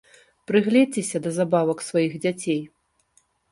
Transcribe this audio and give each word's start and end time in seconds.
Прыгледзьцеся 0.51 1.21
да 1.27 1.35
забавак 1.37 1.85
сваіх 1.91 2.19
дзяцей. 2.25 2.61